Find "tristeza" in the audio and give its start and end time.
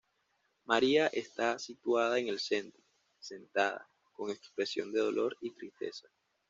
5.51-6.07